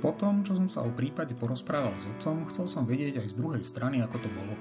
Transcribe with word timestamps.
Po 0.00 0.16
tom, 0.16 0.40
čo 0.40 0.56
som 0.56 0.72
sa 0.72 0.80
o 0.80 0.88
prípade 0.88 1.36
porozprával 1.36 1.92
s 1.92 2.08
otcom, 2.08 2.48
chcel 2.48 2.64
som 2.64 2.88
vedieť 2.88 3.20
aj 3.20 3.36
z 3.36 3.38
druhej 3.38 3.60
strany, 3.60 4.00
ako 4.00 4.16
to 4.24 4.32
bolo. 4.32 4.56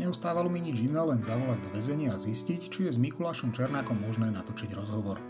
Neostávalo 0.00 0.48
mi 0.48 0.64
nič 0.64 0.80
iné, 0.80 0.96
len 0.96 1.20
zavolať 1.20 1.60
do 1.60 1.76
väzenia 1.76 2.16
a 2.16 2.16
zistiť, 2.16 2.72
či 2.72 2.88
je 2.88 2.96
s 2.96 2.96
Mikulášom 2.96 3.52
Černákom 3.52 4.00
možné 4.00 4.32
natočiť 4.32 4.72
rozhovor. 4.72 5.20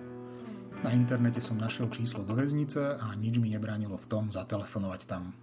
Na 0.86 0.94
internete 0.94 1.42
som 1.42 1.58
našiel 1.58 1.90
číslo 1.90 2.22
do 2.22 2.38
väznice 2.38 3.02
a 3.02 3.10
nič 3.18 3.42
mi 3.42 3.50
nebránilo 3.50 3.98
v 3.98 4.06
tom 4.06 4.30
zatelefonovať 4.30 5.10
tam. 5.10 5.34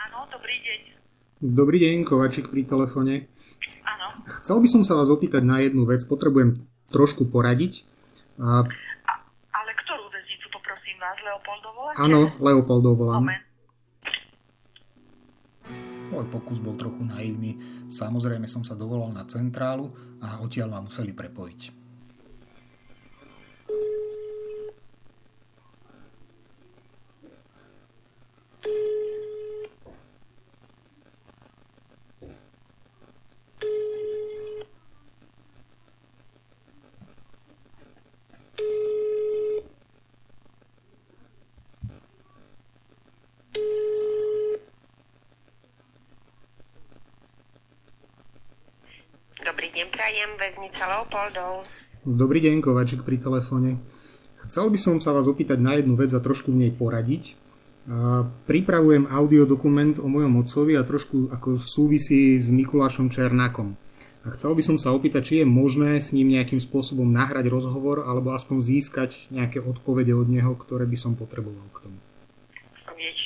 Áno, 0.00 0.18
dobrý 0.32 0.56
deň. 0.64 0.97
Dobrý 1.38 1.78
deň, 1.78 2.02
Kovačik 2.02 2.50
pri 2.50 2.66
telefone. 2.66 3.30
Áno. 3.86 4.26
Chcel 4.42 4.58
by 4.58 4.68
som 4.74 4.82
sa 4.82 4.98
vás 4.98 5.06
opýtať 5.06 5.46
na 5.46 5.62
jednu 5.62 5.86
vec, 5.86 6.02
potrebujem 6.02 6.66
trošku 6.90 7.30
poradiť. 7.30 7.86
A, 8.42 8.66
A, 8.66 9.12
ale 9.54 9.70
ktorú 9.78 10.10
väznicu 10.10 10.46
poprosím 10.50 10.98
vás, 10.98 11.14
Leopoldovo? 11.22 11.80
áno, 11.94 12.20
Leopoldov 12.42 12.94
volám. 12.98 13.22
Moment. 13.22 13.44
Môj 16.10 16.26
pokus 16.26 16.58
bol 16.58 16.74
trochu 16.74 17.06
naivný. 17.06 17.54
Samozrejme 17.86 18.50
som 18.50 18.66
sa 18.66 18.74
dovolal 18.74 19.14
na 19.14 19.22
centrálu 19.22 19.94
a 20.18 20.42
odtiaľ 20.42 20.74
ma 20.74 20.80
museli 20.82 21.14
prepojiť. 21.14 21.60
Dobrý 49.38 49.67
deň, 49.78 49.94
prajem, 49.94 50.30
väznica 50.42 50.82
Leopoldov. 50.90 51.62
Dobrý 52.02 52.42
deň, 52.42 52.66
Kovačik 52.66 53.06
pri 53.06 53.14
telefóne. 53.14 53.78
Chcel 54.42 54.74
by 54.74 54.78
som 54.80 54.98
sa 54.98 55.14
vás 55.14 55.30
opýtať 55.30 55.62
na 55.62 55.78
jednu 55.78 55.94
vec 55.94 56.10
a 56.10 56.18
trošku 56.18 56.50
v 56.50 56.66
nej 56.66 56.72
poradiť. 56.74 57.38
Pripravujem 58.50 59.06
audiodokument 59.06 60.02
o 60.02 60.10
mojom 60.10 60.42
otcovi 60.42 60.74
a 60.74 60.82
trošku 60.82 61.30
ako 61.30 61.62
súvisí 61.62 62.42
s 62.42 62.50
Mikulášom 62.50 63.06
Černákom. 63.06 63.78
A 64.26 64.34
chcel 64.34 64.58
by 64.58 64.66
som 64.66 64.82
sa 64.82 64.90
opýtať, 64.90 65.22
či 65.22 65.34
je 65.40 65.46
možné 65.46 66.02
s 66.02 66.10
ním 66.10 66.34
nejakým 66.34 66.58
spôsobom 66.58 67.06
nahrať 67.06 67.46
rozhovor 67.46 68.02
alebo 68.02 68.34
aspoň 68.34 68.58
získať 68.58 69.30
nejaké 69.30 69.62
odpovede 69.62 70.10
od 70.10 70.26
neho, 70.26 70.58
ktoré 70.58 70.90
by 70.90 70.98
som 70.98 71.14
potreboval 71.14 71.70
k 71.70 71.86
tomu. 71.86 71.97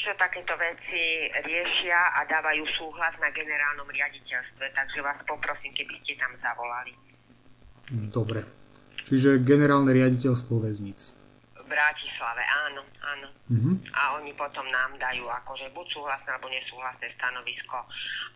Čo 0.03 0.11
takéto 0.19 0.58
veci 0.58 1.31
riešia 1.31 2.19
a 2.19 2.27
dávajú 2.27 2.67
súhlas 2.75 3.14
na 3.22 3.31
generálnom 3.31 3.86
riaditeľstve, 3.86 4.75
takže 4.75 4.98
vás 4.98 5.14
poprosím, 5.22 5.70
keby 5.78 5.95
ste 6.03 6.19
tam 6.19 6.34
zavolali. 6.42 6.91
Dobre. 8.11 8.42
Čiže 9.06 9.47
generálne 9.47 9.95
riaditeľstvo 9.95 10.58
väznic. 10.58 11.14
V 11.55 11.64
Bratislave, 11.70 12.42
áno, 12.67 12.83
áno. 12.98 13.28
Mhm. 13.47 13.95
A 13.95 14.19
oni 14.19 14.34
potom 14.34 14.67
nám 14.75 14.98
dajú 14.98 15.23
akože 15.23 15.70
buď 15.70 15.86
súhlasné 15.95 16.34
alebo 16.34 16.50
nesúhlasné 16.50 17.06
stanovisko, 17.14 17.78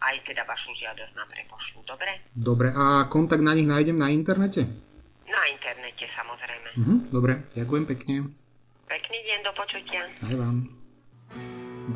aj 0.07 0.15
teda 0.23 0.47
vašu 0.47 0.71
žiadosť 0.71 1.19
nám 1.19 1.29
prepošľú. 1.35 1.79
Dobre? 1.83 2.11
Dobre, 2.31 2.69
a 2.79 3.11
kontakt 3.11 3.43
na 3.43 3.59
nich 3.59 3.67
nájdem 3.67 3.99
na 3.99 4.07
internete? 4.15 4.71
Na 5.27 5.43
internete 5.51 6.07
samozrejme. 6.15 6.69
Mhm. 6.79 6.95
Dobre, 7.11 7.43
ďakujem 7.59 7.85
pekne. 7.91 8.15
Pekný 8.87 9.19
deň, 9.19 9.39
do 9.43 9.53
počutia. 9.59 10.07
Aj 10.07 10.35
vám. 10.39 10.86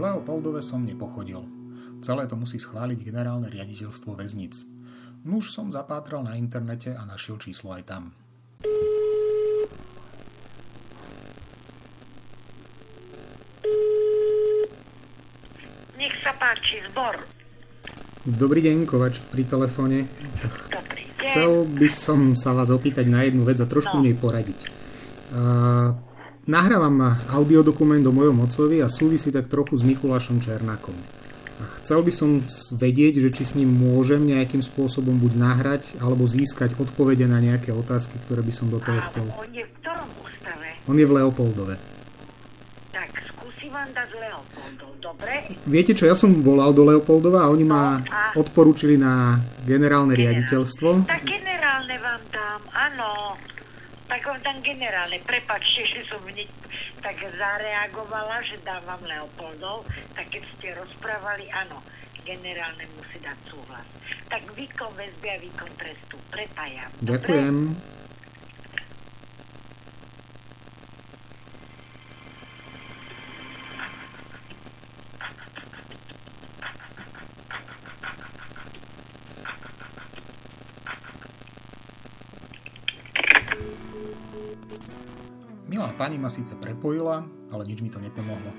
V 0.00 0.08
Leopoldove 0.08 0.64
som 0.64 0.80
nepochodil. 0.80 1.44
Celé 2.00 2.24
to 2.24 2.32
musí 2.32 2.56
schváliť 2.56 3.04
generálne 3.04 3.52
riaditeľstvo 3.52 4.16
väznic. 4.16 4.56
Nuž 5.28 5.52
som 5.52 5.68
zapátral 5.68 6.24
na 6.24 6.40
internete 6.40 6.96
a 6.96 7.04
našiel 7.04 7.36
číslo 7.36 7.76
aj 7.76 7.84
tam. 7.84 8.16
Nech 16.00 16.16
sa 16.24 16.32
páči, 16.32 16.80
zbor. 16.88 17.20
Dobrý 18.24 18.64
deň, 18.64 18.88
Kovač, 18.88 19.20
pri 19.28 19.44
telefóne. 19.44 20.08
Dobrý 20.72 21.12
deň. 21.12 21.28
Chcel 21.28 21.52
by 21.76 21.88
som 21.92 22.32
sa 22.40 22.56
vás 22.56 22.72
opýtať 22.72 23.04
na 23.04 23.28
jednu 23.28 23.44
vec 23.44 23.60
a 23.60 23.68
trošku 23.68 24.00
No. 24.00 24.04
nej 24.08 24.16
poradiť. 24.16 24.64
Uh, 25.28 25.92
nahrávam 26.44 26.96
audiodokument 27.28 28.02
o 28.02 28.12
mojom 28.12 28.40
otcovi 28.42 28.78
a 28.78 28.88
súvisí 28.88 29.28
tak 29.28 29.46
trochu 29.46 29.74
s 29.74 29.82
Mikulášom 29.82 30.38
Černákom. 30.38 30.94
A 31.58 31.68
chcel 31.78 32.00
by 32.00 32.08
som 32.10 32.40
vedieť, 32.72 33.20
že 33.20 33.28
či 33.30 33.42
s 33.42 33.52
ním 33.52 33.68
môžem 33.68 34.22
nejakým 34.22 34.60
spôsobom 34.60 35.12
buď 35.14 35.32
nahrať 35.34 35.82
alebo 35.98 36.24
získať 36.24 36.72
odpovede 36.74 37.24
na 37.24 37.36
nejaké 37.36 37.68
otázky, 37.70 38.16
ktoré 38.18 38.40
by 38.40 38.48
som 38.50 38.66
do 38.66 38.78
toho 38.78 38.96
chcel. 39.06 39.28
On 39.28 39.44
je 39.46 39.60
v 39.60 39.72
ktorom 39.78 40.08
ústave? 40.18 40.66
On 40.84 40.96
je 40.96 41.04
v 41.04 41.12
Leopoldove. 41.12 41.74
Tak, 42.90 43.12
skúsim 43.28 43.68
vám 43.68 43.92
dať 43.92 44.08
Leopoldov, 44.10 44.90
dobre? 44.98 45.52
Viete 45.62 45.92
čo, 45.92 46.08
ja 46.08 46.16
som 46.16 46.32
volal 46.40 46.72
do 46.72 46.80
Leopoldova 46.82 47.44
a 47.44 47.52
oni 47.52 47.62
ma 47.62 48.00
No, 48.00 48.08
a- 48.08 48.32
odporúčili 48.34 48.96
na 48.96 49.36
generálne 49.62 50.16
riaditeľstvo. 50.16 51.04
Tak 51.04 51.22
generálne 51.22 51.96
vám 52.00 52.22
dám, 52.26 52.60
áno. 52.72 53.36
Tak 54.10 54.26
vám 54.26 54.42
dám 54.42 54.58
generálne. 54.66 55.22
Prepačte, 55.22 55.86
že 55.86 56.02
som 56.10 56.18
hneď 56.26 56.50
tak 56.98 57.14
zareagovala, 57.30 58.42
že 58.42 58.58
dám 58.66 58.82
vám 58.82 59.06
Leopoldov. 59.06 59.86
Tak 60.18 60.34
keď 60.34 60.42
ste 60.58 60.74
rozprávali, 60.74 61.46
áno, 61.54 61.78
generálne 62.26 62.90
musí 62.98 63.22
dať 63.22 63.38
súhlas. 63.46 63.86
Tak 64.26 64.50
výkon 64.58 64.90
väzby 64.98 65.28
a 65.30 65.38
výkon 65.38 65.70
trestu. 65.78 66.18
Prepájam. 66.26 66.90
dobre? 66.98 67.38
Milá 85.70 85.94
pani 85.94 86.18
ma 86.18 86.26
síce 86.26 86.58
prepojila, 86.58 87.22
ale 87.54 87.62
nič 87.62 87.78
mi 87.78 87.94
to 87.94 88.02
nepomohlo. 88.02 88.50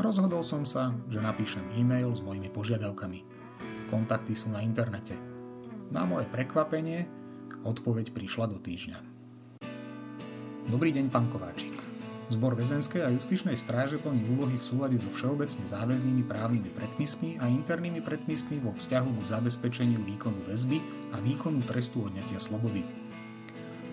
Rozhodol 0.00 0.40
som 0.40 0.64
sa, 0.64 0.96
že 1.12 1.20
napíšem 1.20 1.60
e-mail 1.76 2.08
s 2.08 2.24
mojimi 2.24 2.48
požiadavkami. 2.48 3.20
Kontakty 3.92 4.32
sú 4.32 4.48
na 4.48 4.64
internete. 4.64 5.12
Na 5.92 6.08
moje 6.08 6.24
prekvapenie 6.32 7.04
odpoveď 7.68 8.16
prišla 8.16 8.48
do 8.48 8.56
týždňa. 8.64 8.98
Dobrý 10.72 10.88
deň, 10.96 11.12
pán 11.12 11.28
Kováčik. 11.28 11.76
Zbor 12.32 12.56
väzenskej 12.56 13.04
a 13.04 13.12
justičnej 13.12 13.60
stráže 13.60 14.00
plní 14.00 14.24
úlohy 14.32 14.56
v 14.56 14.64
súlade 14.64 14.96
so 14.96 15.12
všeobecne 15.12 15.68
záväznými 15.68 16.24
právnymi 16.24 16.72
predpismi 16.72 17.36
a 17.44 17.44
internými 17.44 18.00
predpismi 18.00 18.56
vo 18.56 18.72
vzťahu 18.72 19.20
k 19.20 19.28
zabezpečeniu 19.28 20.00
výkonu 20.00 20.48
väzby 20.48 20.80
a 21.12 21.20
výkonu 21.20 21.60
trestu 21.60 22.08
odňatia 22.08 22.40
slobody. 22.40 22.80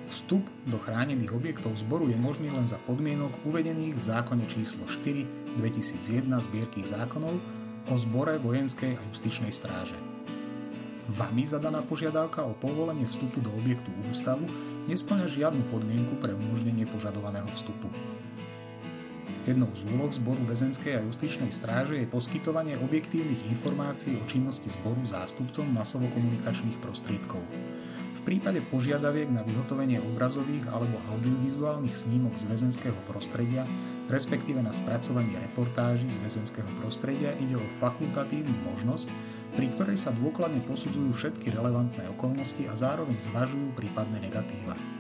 Vstup 0.10 0.42
do 0.66 0.82
chránených 0.82 1.30
objektov 1.30 1.78
zboru 1.78 2.10
je 2.10 2.18
možný 2.18 2.50
len 2.50 2.66
za 2.66 2.82
podmienok 2.90 3.46
uvedených 3.46 3.94
v 3.94 4.04
zákone 4.10 4.50
číslo 4.50 4.90
4 4.90 5.54
2001 5.62 6.26
zbierky 6.50 6.82
zákonov 6.82 7.38
o 7.90 7.96
zbore 7.98 8.42
vojenskej 8.42 8.98
a 8.98 9.02
justičnej 9.14 9.54
stráže. 9.54 9.98
Vami 11.14 11.46
zadaná 11.46 11.86
požiadavka 11.86 12.42
o 12.42 12.58
povolenie 12.58 13.06
vstupu 13.06 13.42
do 13.42 13.54
objektu 13.54 13.90
ústavu 14.10 14.50
nesplňa 14.90 15.26
žiadnu 15.30 15.70
podmienku 15.70 16.18
pre 16.18 16.34
umožnenie 16.34 16.90
požadovaného 16.90 17.50
vstupu. 17.54 17.90
Jednou 19.48 19.72
z 19.72 19.88
úloh 19.88 20.12
zboru 20.12 20.44
väzenskej 20.44 21.00
a 21.00 21.06
justičnej 21.08 21.48
stráže 21.56 21.96
je 21.96 22.12
poskytovanie 22.12 22.76
objektívnych 22.76 23.48
informácií 23.48 24.20
o 24.20 24.28
činnosti 24.28 24.68
zboru 24.68 25.00
zástupcom 25.08 25.64
masovo-komunikačných 25.64 26.76
prostriedkov. 26.84 27.40
V 28.20 28.22
prípade 28.28 28.60
požiadaviek 28.68 29.32
na 29.32 29.48
vyhotovenie 29.48 30.04
obrazových 30.04 30.68
alebo 30.68 31.00
audiovizuálnych 31.08 31.96
snímok 31.96 32.36
z 32.36 32.52
väzenského 32.52 33.00
prostredia, 33.08 33.64
respektíve 34.12 34.60
na 34.60 34.76
spracovanie 34.76 35.40
reportáží 35.40 36.12
z 36.12 36.20
väzenského 36.20 36.68
prostredia 36.84 37.32
ide 37.40 37.56
o 37.56 37.72
fakultatívnu 37.80 38.76
možnosť, 38.76 39.08
pri 39.56 39.72
ktorej 39.72 39.96
sa 39.96 40.12
dôkladne 40.12 40.60
posudzujú 40.68 41.16
všetky 41.16 41.56
relevantné 41.56 42.12
okolnosti 42.12 42.60
a 42.68 42.76
zároveň 42.76 43.16
zvažujú 43.24 43.72
prípadné 43.80 44.20
negatíva. 44.20 44.99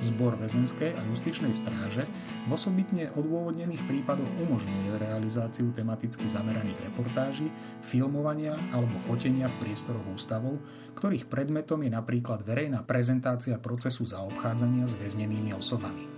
Zbor 0.00 0.40
väzenskej 0.40 0.96
a 0.96 1.00
justičnej 1.12 1.52
stráže 1.52 2.08
v 2.48 2.50
osobitne 2.50 3.12
odôvodnených 3.12 3.84
prípadoch 3.84 4.32
umožňuje 4.48 4.96
realizáciu 4.96 5.76
tematicky 5.76 6.24
zameraných 6.24 6.80
reportáží, 6.88 7.52
filmovania 7.84 8.56
alebo 8.72 8.96
fotenia 9.04 9.52
v 9.52 9.68
priestoroch 9.68 10.08
ústavov, 10.08 10.56
ktorých 10.96 11.28
predmetom 11.28 11.84
je 11.84 11.92
napríklad 11.92 12.40
verejná 12.48 12.80
prezentácia 12.80 13.60
procesu 13.60 14.08
zaobchádzania 14.08 14.88
s 14.88 14.96
väznenými 14.96 15.52
osobami. 15.52 16.08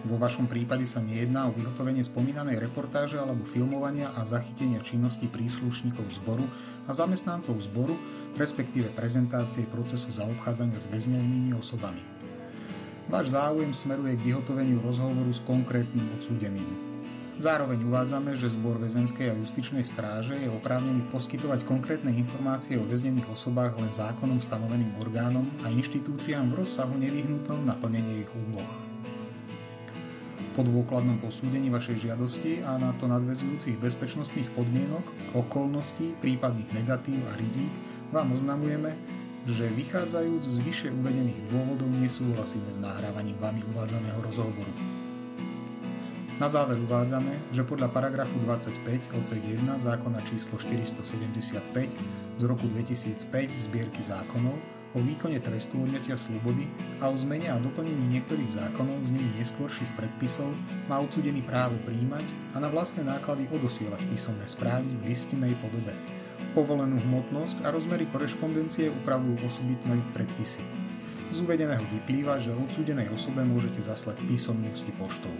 Vo 0.00 0.16
vašom 0.16 0.48
prípade 0.48 0.88
sa 0.88 1.04
nejedná 1.04 1.46
o 1.46 1.54
vyhotovenie 1.54 2.00
spomínanej 2.00 2.56
reportáže 2.56 3.20
alebo 3.20 3.44
filmovania 3.44 4.16
a 4.16 4.24
zachytenia 4.24 4.80
činnosti 4.80 5.28
príslušníkov 5.28 6.08
zboru 6.24 6.48
a 6.88 6.96
zamestnancov 6.96 7.60
zboru, 7.60 8.00
respektíve 8.40 8.90
prezentácie 8.96 9.68
procesu 9.68 10.08
zaobchádzania 10.08 10.80
s 10.80 10.88
väznenými 10.88 11.52
osobami. 11.52 12.19
Váš 13.10 13.34
záujem 13.34 13.74
smeruje 13.74 14.14
k 14.14 14.30
vyhotoveniu 14.30 14.78
rozhovoru 14.86 15.34
s 15.34 15.42
konkrétnym 15.42 16.14
odsúdeným. 16.14 16.78
Zároveň 17.42 17.82
uvádzame, 17.82 18.38
že 18.38 18.54
zbor 18.54 18.78
väzenskej 18.78 19.34
a 19.34 19.34
justičnej 19.34 19.82
stráže 19.82 20.38
je 20.38 20.46
oprávnený 20.46 21.10
poskytovať 21.10 21.66
konkrétne 21.66 22.14
informácie 22.14 22.78
o 22.78 22.86
väznených 22.86 23.26
osobách 23.34 23.82
len 23.82 23.90
zákonom 23.90 24.38
stanoveným 24.38 24.94
orgánom 25.02 25.42
a 25.66 25.74
inštitúciám 25.74 26.54
v 26.54 26.62
rozsahu 26.62 26.94
nevyhnutnom 27.02 27.66
na 27.66 27.74
plnenie 27.74 28.22
ich 28.22 28.30
úloh. 28.30 28.70
Po 30.54 30.62
dôkladnom 30.62 31.18
posúdení 31.18 31.66
vašej 31.66 32.06
žiadosti 32.06 32.62
a 32.62 32.78
na 32.78 32.94
to 32.94 33.10
nadvezujúcich 33.10 33.74
bezpečnostných 33.82 34.54
podmienok, 34.54 35.34
okolností, 35.34 36.14
prípadných 36.22 36.70
negatív 36.78 37.26
a 37.26 37.34
rizík 37.34 37.74
vám 38.14 38.30
oznamujeme, 38.38 38.94
že 39.48 39.72
vychádzajúc 39.72 40.44
z 40.44 40.58
vyše 40.60 40.88
uvedených 40.92 41.48
dôvodov 41.48 41.88
nesúhlasíme 41.88 42.68
s 42.72 42.78
nahrávaním 42.80 43.40
vami 43.40 43.64
uvádzaného 43.72 44.20
rozhovoru. 44.20 44.72
Na 46.40 46.48
záver 46.48 46.80
uvádzame, 46.80 47.52
že 47.52 47.68
podľa 47.68 47.92
paragrafu 47.92 48.32
25 48.48 49.12
odsek 49.12 49.44
1 49.44 49.76
zákona 49.76 50.24
číslo 50.24 50.56
475 50.56 51.60
z 52.40 52.42
roku 52.48 52.64
2005 52.64 53.28
zbierky 53.68 54.00
zákonov 54.00 54.56
o 54.96 54.98
výkone 54.98 55.38
trestu 55.38 55.78
odňatia 55.78 56.16
slobody 56.16 56.66
a 56.98 57.12
o 57.12 57.14
zmene 57.14 57.52
a 57.52 57.60
doplnení 57.60 58.16
niektorých 58.16 58.56
zákonov 58.56 59.06
z 59.06 59.20
nich 59.20 59.28
neskôrších 59.38 59.92
predpisov 59.94 60.50
má 60.88 60.98
odsudený 60.98 61.44
právo 61.44 61.78
príjmať 61.86 62.24
a 62.56 62.64
na 62.64 62.72
vlastné 62.72 63.06
náklady 63.06 63.46
odosielať 63.52 64.00
písomné 64.10 64.48
správy 64.48 64.90
v 64.98 65.12
listinnej 65.12 65.54
podobe 65.62 65.94
Povolenú 66.50 66.98
hmotnosť 66.98 67.62
a 67.62 67.70
rozmery 67.70 68.10
korešpondencie 68.10 68.90
upravujú 68.90 69.38
osobitné 69.46 70.02
predpisy. 70.10 70.58
Z 71.30 71.46
uvedeného 71.46 71.86
vyplýva, 71.94 72.42
že 72.42 72.50
odsúdenej 72.50 73.06
osobe 73.14 73.46
môžete 73.46 73.78
zaslať 73.78 74.18
písomnosti 74.26 74.90
poštou. 74.98 75.30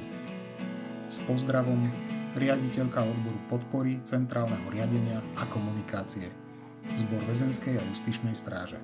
S 1.10 1.18
pozdravom, 1.26 1.90
riaditeľka 2.38 3.02
odboru 3.02 3.42
podpory, 3.50 3.98
centrálneho 4.06 4.62
riadenia 4.70 5.18
a 5.34 5.50
komunikácie. 5.50 6.30
Zbor 6.94 7.26
väzenskej 7.26 7.74
a 7.74 7.82
justičnej 7.90 8.38
stráže. 8.38 8.78